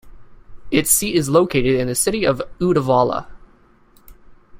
Its 0.71 0.89
seat 0.89 1.13
is 1.15 1.29
located 1.29 1.79
in 1.79 1.85
the 1.85 1.93
city 1.93 2.23
of 2.25 2.41
Uddevalla. 2.59 3.27